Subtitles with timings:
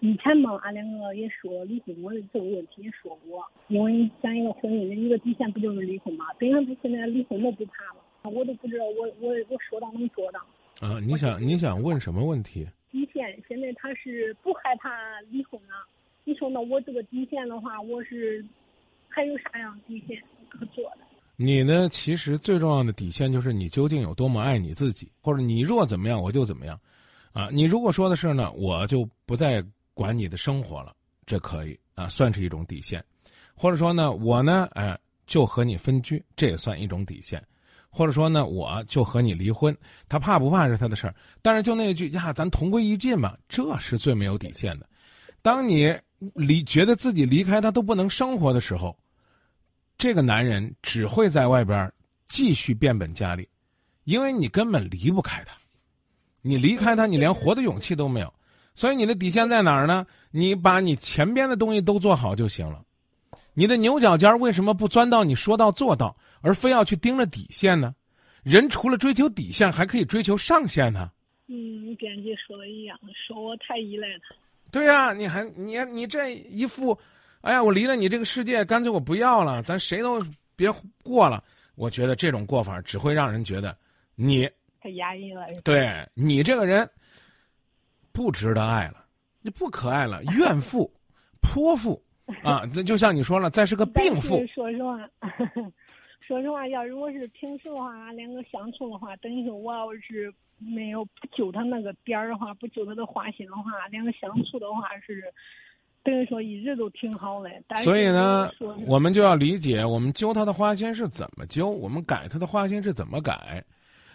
[0.00, 6.26] 以前嘛，俺两个也说离婚，我这个问题也说过，因为咱一个婚姻的一个底线不就是离婚嘛？
[6.38, 10.40] 等于他现在离婚都不怕了，我都不知道我我我说到能做到。
[10.80, 12.66] 啊，你想你想问什么问题？
[12.90, 14.90] 底线现在他是不害怕
[15.30, 15.86] 离婚了，
[16.24, 18.44] 你说那我这个底线的话，我是
[19.08, 20.98] 还有啥样底线可做的？
[21.38, 21.86] 你呢？
[21.90, 26.80] 其实最重要的底线就是你究竟有多么爱你自己，或者你若怎么样，我就怎么样。
[27.34, 29.62] 啊，你如果说的是呢，我就不再
[29.96, 30.94] 管你的生活了，
[31.24, 33.02] 这可以啊，算是一种底线。
[33.54, 37.42] 或者说呢，我呢，哎，就和你分居，这也算一种底线。
[37.88, 39.74] 或者说呢，我就和你离婚，
[40.06, 41.14] 他怕不怕是他的事儿。
[41.40, 44.86] 但是就那句呀，咱同归于尽嘛，这是最没有底线的。
[45.40, 45.98] 当你
[46.34, 48.94] 离觉得自己离开他都不能生活的时候，
[49.96, 51.90] 这个男人只会在外边
[52.28, 53.48] 继续变本加厉，
[54.04, 55.56] 因为你根本离不开他。
[56.42, 58.32] 你离开他，你连活的勇气都没有，
[58.76, 60.06] 所以你的底线在哪儿呢？
[60.30, 62.82] 你把你前边的东西都做好就行了。
[63.54, 67.94] 你的牛角尖为什么不钻到你说到做到，而非要去盯着底线呢？
[68.42, 71.10] 人除了追求底线，还可以追求上限呢。
[71.48, 74.36] 嗯，编辑说的一样，说我太依赖他。
[74.70, 76.96] 对呀，你还你你这一副，
[77.40, 80.22] 哎呀，我离了你这个世界，干脆我不要了，咱谁都
[80.54, 80.70] 别
[81.02, 81.42] 过了。
[81.76, 83.74] 我觉得这种过法只会让人觉得
[84.14, 84.48] 你。
[84.82, 86.88] 太压抑了，对你这个人
[88.16, 89.04] 不值得爱了，
[89.42, 90.90] 你不可爱了，怨妇、
[91.42, 92.02] 泼妇
[92.42, 92.64] 啊！
[92.72, 94.42] 这就像你说了，再是个病妇。
[94.46, 94.98] 说实话，
[96.26, 105.22] 说实话，要如果是平时的话，两个相处的话，等于说我要是没有不揪他那个点儿的话，不揪他的花心的话，两个相处的话是
[106.02, 107.50] 等于说一直都挺好的。
[107.84, 108.50] 所以呢，
[108.86, 113.62] 我们就要理解，我们揪他的花心是怎么揪，我们改他的花心是怎么改。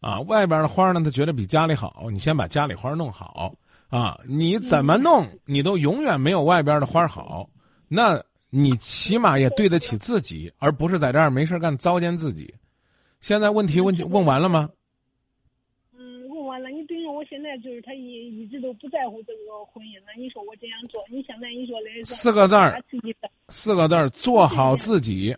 [0.00, 2.08] 啊，外边的花呢，他觉得比家里好。
[2.10, 3.54] 你先把家里花弄好
[3.96, 4.18] 啊！
[4.26, 7.48] 你怎么弄，你都永远没有外边的花好。
[7.86, 8.20] 那
[8.50, 12.52] 你起码也对得起自己，而不是在这儿没事干糟践自己。
[13.20, 14.68] 现在问题问问完了吗？
[15.96, 16.70] 嗯，问完了。
[16.70, 20.06] 你等于我现在就是他一一直都不在乎这个婚姻了。
[20.18, 22.82] 你说我这样做，你现在你说的四个字儿，
[23.50, 25.32] 四个字儿，做好自己。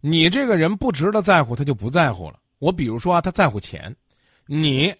[0.00, 2.40] 你这个人不值得在乎，他就不在乎了。
[2.60, 3.94] 我比如说啊，他在乎钱，
[4.46, 4.94] 你，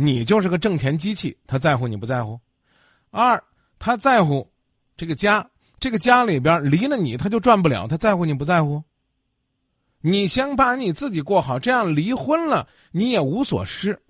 [0.00, 2.38] 你就是个挣钱机器，他在乎你不在乎？
[3.10, 3.42] 二，
[3.80, 4.48] 他在乎
[4.96, 5.44] 这个家，
[5.80, 8.80] 这个家里边离了你他就赚不了，他在乎你不在乎？
[10.00, 14.00] 你先把你自己过好，这样离婚了你也无所失。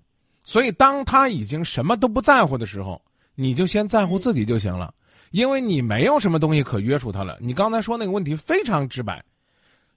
[0.45, 3.01] 所以当他已经什么都不在乎的时候，
[3.33, 4.93] 你就先在乎自己就行了，
[5.31, 7.35] 因为你没有什么东西可约束他了。
[7.41, 9.25] 你刚才说那个问题非常直白，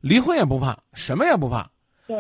[0.01, 1.71] 离婚也不怕，什么也不怕。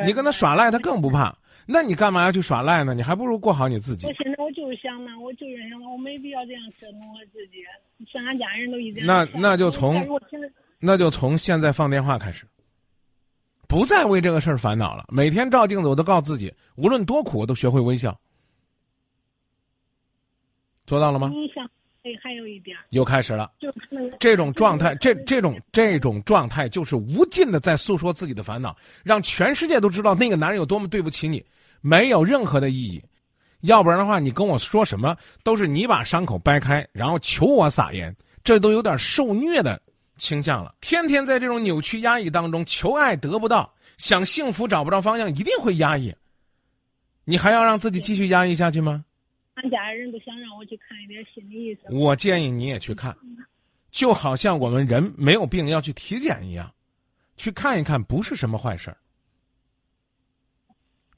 [0.06, 1.34] 你跟他耍赖，他更不怕。
[1.66, 2.94] 那你干嘛要去耍赖呢？
[2.94, 4.06] 你还不如过好你自己。
[4.06, 7.62] 我现在我就是想呢，我就是想，我没必要这样折磨我自己。
[8.10, 10.04] 像俺家人都一直那那就从
[10.80, 12.44] 那就从现在放电话开始，
[13.68, 15.04] 不再为这个事儿烦恼了。
[15.08, 18.18] 每天照镜子，我都告诉自己，无论多苦，我都学会微笑。
[20.84, 21.28] 做到了吗？
[21.28, 21.61] 你想。
[22.04, 23.50] 哎，还有一点，又开始了。
[23.60, 23.72] 就
[24.18, 31.44] 这种状态，这这种这种状态，就是无尽的在诉说自己的烦恼，让全世界都知道那个男人有多么对不起你，
[31.80, 33.00] 没有任何的意义。
[33.60, 39.80] 要不然的话，你跟我说什么，都是你把伤口掰开，然后求我撒盐，这都有点受虐的
[40.16, 40.74] 倾向了。
[40.80, 46.12] 天天在这种扭曲压抑当中，求爱得不到，想幸福找不着方向，一定会压抑。
[47.24, 49.04] 你还要让自己继续压抑下去吗？
[49.62, 51.96] 俺家人都想让我去看一点心理医生。
[51.96, 53.16] 我建议你也去看，
[53.90, 56.72] 就好像我们人没有病要去体检一样，
[57.36, 58.96] 去看一看不是什么坏事儿。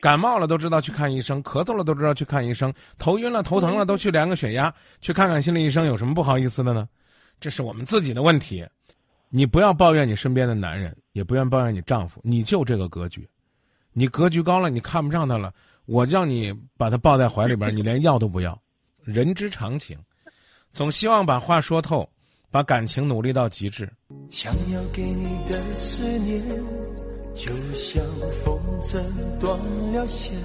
[0.01, 6.87] 感冒了都知道去看医生，咳嗽了都知道去看医生，头晕了头疼了都去量个血压，去看看心理医生有什么不好意思的呢？
[7.41, 8.67] 这是我们自己的问题。
[9.31, 13.27] 你不要抱怨你身边的男人，也不愿抱怨你丈夫，你就这个格局，
[13.93, 15.53] 你格局高了，你看不上他了。
[15.87, 18.59] 我叫你把他抱在怀里边，你连要都不要，
[19.03, 19.99] 人之常情，
[20.73, 22.09] 总希望把话说透，
[22.51, 23.93] 把感情努力到极致。
[24.31, 26.43] 想要给你的思念，
[27.35, 28.03] 就像
[28.43, 29.03] 风筝
[29.39, 29.59] 断
[29.93, 30.41] 了线，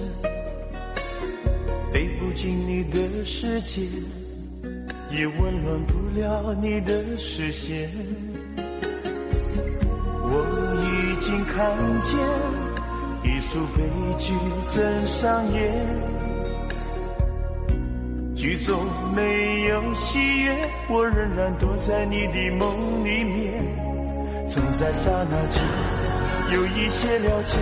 [1.90, 3.80] 飞不进你的世界，
[5.10, 7.90] 也温暖不了你的视线。
[10.22, 10.36] 我
[10.84, 12.69] 已经看见。
[13.52, 13.82] 出悲
[14.16, 14.32] 剧
[14.68, 15.74] 正上演，
[18.36, 18.78] 剧中
[19.12, 20.54] 没有喜悦，
[20.88, 25.60] 我仍然躲在你的梦里面，总在刹那间
[26.52, 27.58] 有一些了解，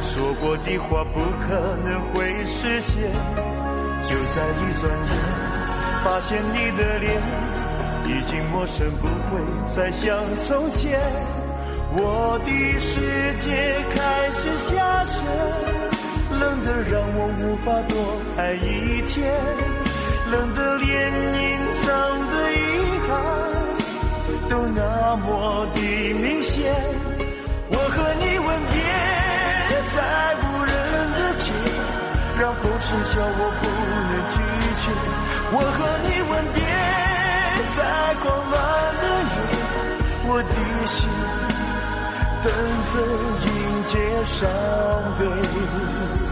[0.00, 3.10] 说过的话不可能会实现，
[4.02, 5.18] 就在一转眼。
[6.04, 7.20] 发现你的脸
[8.06, 10.96] 已经陌生，不会再像从前。
[11.90, 13.00] 我的世
[13.38, 13.50] 界
[13.96, 13.98] 开，
[16.68, 17.96] 得让我无法多
[18.36, 19.32] 爱一天，
[20.30, 20.86] 冷得连
[21.40, 21.88] 隐藏
[22.28, 22.60] 的遗
[23.08, 23.10] 憾
[24.50, 25.80] 都那么的
[26.20, 26.70] 明显。
[27.70, 28.76] 我和你吻别
[29.96, 29.96] 在
[30.44, 30.72] 无人
[31.16, 31.48] 的街，
[32.38, 33.64] 让风痴笑我不
[34.10, 34.36] 能拒
[34.84, 34.84] 绝。
[35.50, 36.60] 我和你吻别
[37.78, 37.80] 在
[38.20, 38.54] 狂乱
[39.00, 39.56] 的夜，
[40.28, 40.52] 我的
[40.86, 40.98] 心
[42.44, 42.46] 等
[42.92, 42.92] 着
[43.46, 43.48] 迎
[43.84, 43.90] 接
[44.24, 44.36] 伤
[45.18, 46.27] 悲。